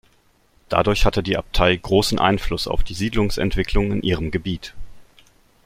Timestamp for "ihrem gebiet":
4.01-4.73